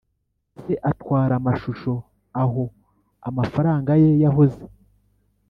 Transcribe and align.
“se 0.61 0.73
atwara 0.91 1.33
amashusho 1.39 1.93
aho 2.41 2.63
amafaranga 3.29 3.91
ye 4.01 4.11
yahoze. 4.23 4.63